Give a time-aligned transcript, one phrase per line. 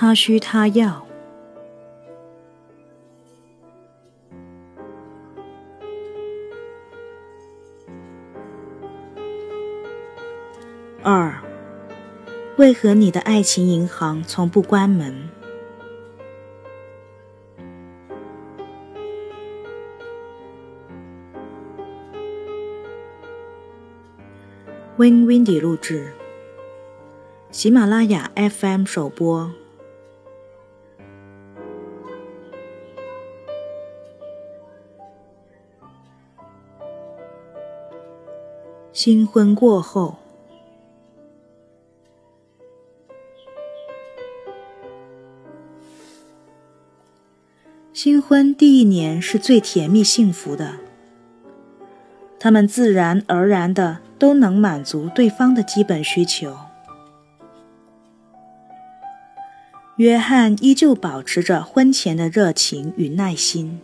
[0.00, 1.04] 他需他要。
[11.02, 11.42] 二，
[12.58, 15.28] 为何你的爱情银行从不关门
[24.96, 26.12] ？Win Windy 录制，
[27.50, 29.50] 喜马拉雅 FM 首播。
[39.10, 40.16] 新婚过后，
[47.94, 50.74] 新婚第一年是最甜蜜幸福的，
[52.38, 54.00] 他们自然而然的。
[54.18, 56.54] 都能满足对方的基本需求。
[59.96, 63.80] 约翰依旧保持着婚前的热情与耐心，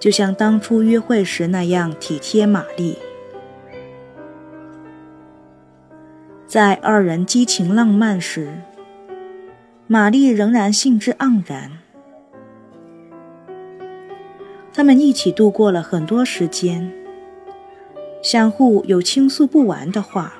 [0.00, 2.96] 就像当初约会时那样体贴玛丽。
[6.56, 8.48] 在二人激情浪漫时，
[9.86, 11.70] 玛丽仍然兴致盎然。
[14.72, 16.90] 他们一起度过了很多时间。
[18.22, 20.32] 相互有倾诉不完的话，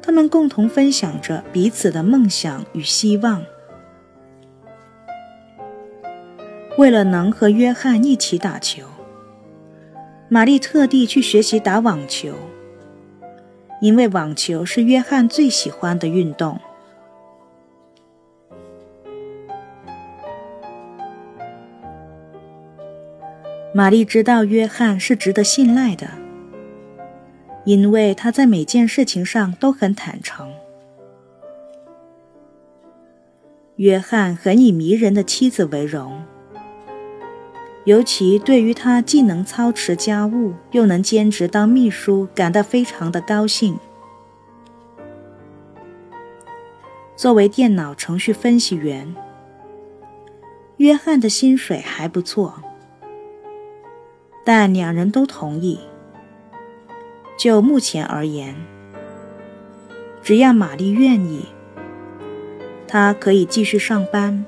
[0.00, 3.44] 他们共同分享着彼此的梦想与希望。
[6.78, 8.86] 为了能和约翰一起打球，
[10.30, 12.32] 玛丽特地去学习打网球，
[13.80, 16.58] 因为网球是约翰最喜欢的运动。
[23.72, 26.24] 玛丽知道约翰是值得信赖的。
[27.64, 30.52] 因为他在每件事情上都很坦诚。
[33.76, 36.22] 约翰很以迷人的妻子为荣，
[37.84, 43.78] 尤其对于他既能操持家务，又能兼职当秘书，感到非常的高兴。
[47.14, 49.14] 作为电脑程序分析员，
[50.78, 52.54] 约翰的薪水还不错，
[54.44, 55.78] 但两人都同意。
[57.36, 58.56] 就目前而言，
[60.22, 61.44] 只要玛丽愿意，
[62.88, 64.46] 她可以继续上班。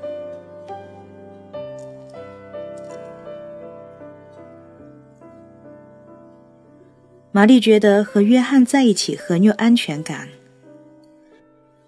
[7.37, 10.31] 玛丽觉得和约翰在一起很有安全感，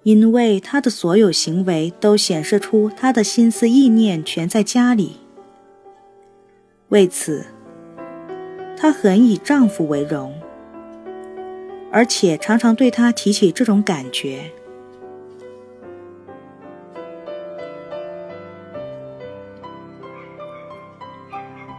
[0.02, 5.16] 因为他的所有行为都显示出他的心思意念全在家里。
[6.90, 7.46] 为此，
[8.76, 10.38] 她很以丈夫为荣。
[11.90, 14.50] 而且常常对他提起这种感觉。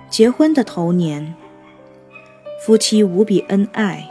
[0.09, 1.36] 结婚的头年，
[2.69, 4.07] 夫妻无比恩爱。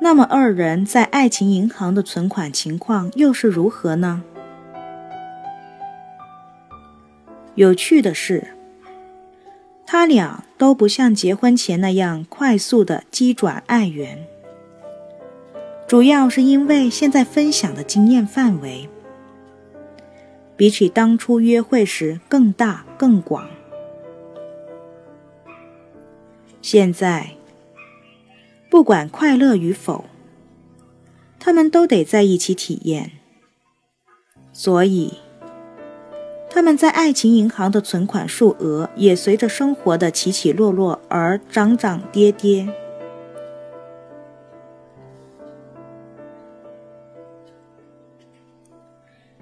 [0.00, 4.22] 那么二人在爱情银行的存款情况又是如何呢？
[7.56, 8.54] 有趣的是，
[9.84, 14.24] 他俩都不像结婚前那样快速的机转爱缘。
[15.88, 18.88] 主要是因为现在分享的经验范围，
[20.56, 23.48] 比起当初约会时更大更广。
[26.62, 27.32] 现在，
[28.70, 30.04] 不管快乐与否，
[31.40, 33.10] 他们都得在一起体验。
[34.52, 35.14] 所以，
[36.48, 42.68] 他们在爱情银行的存款数额也随着生活的起起落落而涨涨跌跌。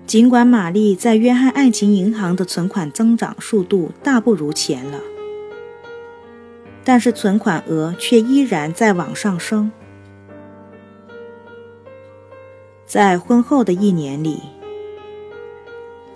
[0.06, 4.98] 尽管玛丽在约翰爱情银行的存款增长速度大不如前了，
[6.91, 9.71] 但是存款额却依然在往上升。
[12.84, 14.41] 在婚后的一年里，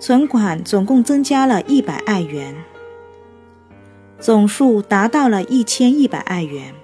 [0.01, 2.53] 存款总共增加了一百爱元，
[4.19, 6.75] 总数达到了一千一百爱元。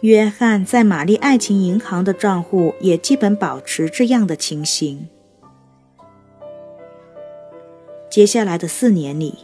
[0.00, 5.08] 约翰在玛丽爱情银行的账户也基本保持这样的情形。
[8.10, 9.38] 接下来的四年里，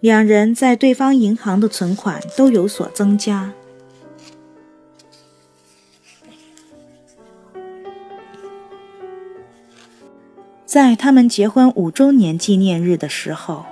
[0.00, 3.52] 两人在对方银行的存款都有所增加。
[10.64, 13.66] 在他们结婚五周年纪念日的时候，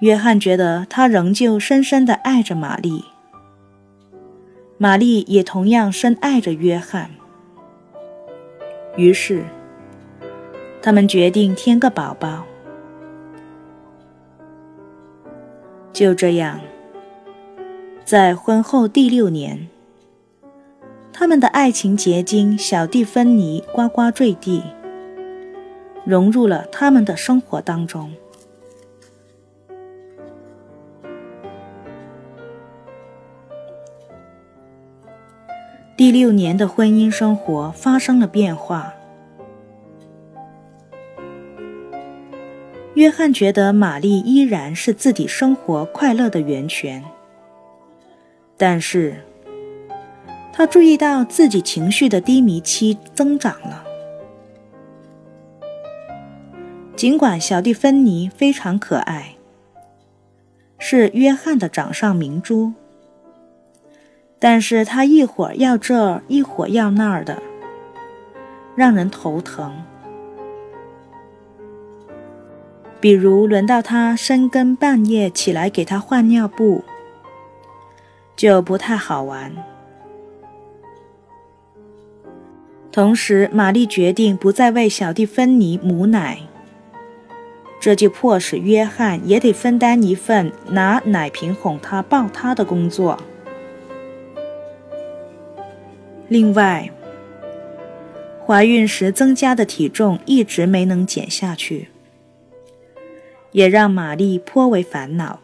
[0.00, 3.04] 约翰觉得他仍旧深深的爱着玛丽。
[4.76, 7.10] 玛丽也同样深爱着约翰。
[8.96, 9.44] 于是，
[10.82, 12.44] 他们决定添个宝宝。
[15.92, 16.60] 就这样，
[18.04, 19.68] 在婚后第六年，
[21.12, 24.62] 他们的爱情结晶小蒂芬妮呱呱坠地，
[26.04, 28.12] 融入了他们的生活当中。
[35.96, 38.94] 第六年的婚姻生活发生了变化。
[42.94, 47.04] 约翰觉得玛丽依然是自己生活快乐的源泉，
[48.56, 49.24] 但是，
[50.52, 53.84] 他注意到自己情绪的低迷期增长了。
[56.96, 59.36] 尽管小蒂芬妮非常可爱，
[60.78, 62.72] 是约翰的掌上明珠。
[64.38, 67.40] 但是他一会儿要这儿，一会儿要那儿的，
[68.74, 69.72] 让人头疼。
[73.00, 76.84] 比如轮到他深更半夜起来给他换尿布，
[78.36, 79.52] 就不太好玩。
[82.92, 86.40] 同时，玛丽决定不再为小蒂芬妮母奶，
[87.80, 93.18] 这就迫使约翰也得分担一份拿奶瓶哄她、抱她的工作。
[96.28, 96.90] 另外，
[98.44, 101.88] 怀孕时增加的体重一直没能减下去，
[103.52, 105.40] 也让玛丽颇为烦恼。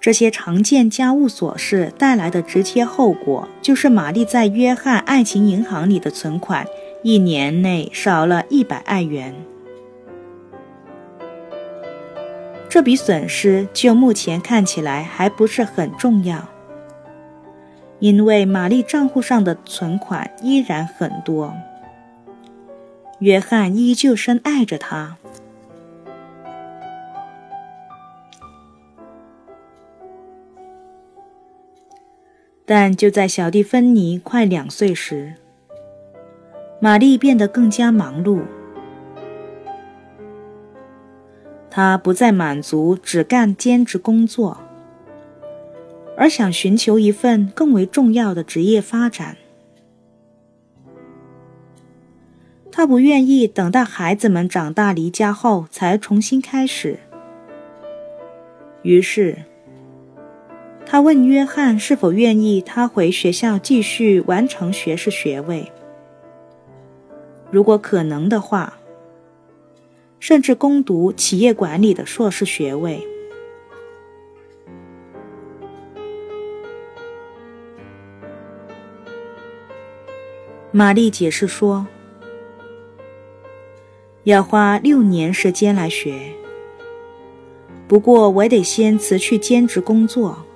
[0.00, 6.66] 这些常见家务琐事带来的直接后果，就是玛丽在约翰爱情银行里的存款
[7.02, 9.34] 一年内少了一百爱元。
[12.70, 16.48] 这笔损失就目前看起来还不是很重要，
[18.00, 21.54] 因为玛丽账户上的存款依然很多。
[23.18, 25.16] 约翰依旧深爱着她，
[32.64, 35.34] 但就在小蒂芬妮快两岁时，
[36.80, 38.42] 玛丽变得更加忙碌。
[41.70, 44.58] 他不再满足只干兼职工作，
[46.18, 49.36] 而想寻求一份更为重要的职业发展。
[52.72, 56.98] 他不愿意等到孩子们长大离家后才重新开始。
[58.82, 59.38] 于是，
[60.84, 65.70] 他问约翰是否愿意他回学校继续完成学士学位。
[67.50, 68.74] 如果可能的话。
[70.20, 73.06] 甚至攻读企业管理的硕士学位。
[80.78, 81.88] 玛丽解释说
[84.22, 86.32] ：“要花六年时间来学，
[87.88, 90.46] 不过我得先辞去兼职工作，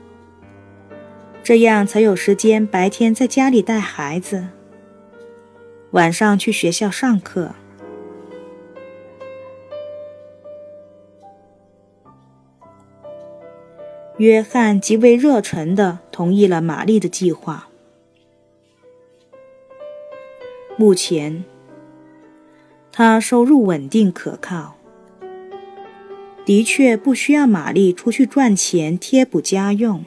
[1.43, 4.47] 这样才有时间白天在家里带孩子，
[5.91, 7.57] 晚上去学校上课。”
[14.19, 17.67] 约翰极为热忱地同意了玛丽的计划。
[20.83, 21.45] 目前，
[22.91, 24.75] 他收入稳定可靠，
[26.45, 30.05] 的确不需要玛丽出去赚钱贴补家用。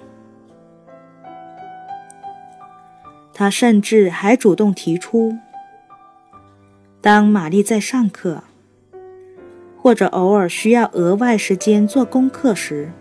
[3.33, 5.37] 他甚至还主动提出，
[6.99, 8.43] 当玛丽在上课，
[9.81, 12.91] 或者偶尔需要额外时间做功课时，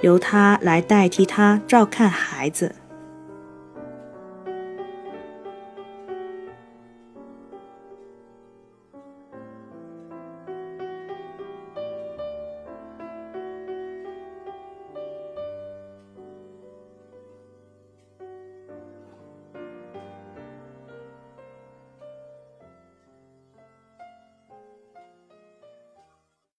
[0.00, 2.74] 由他来代替他照看孩子。